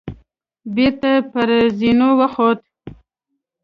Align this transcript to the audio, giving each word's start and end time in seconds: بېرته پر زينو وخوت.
بېرته 0.75 1.11
پر 1.31 1.49
زينو 1.77 2.09
وخوت. 2.19 2.59